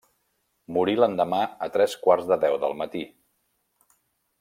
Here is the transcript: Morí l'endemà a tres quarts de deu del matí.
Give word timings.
Morí 0.77 0.95
l'endemà 1.01 1.43
a 1.67 1.69
tres 1.77 1.95
quarts 2.07 2.33
de 2.33 2.41
deu 2.47 2.61
del 2.67 2.77
matí. 2.83 3.07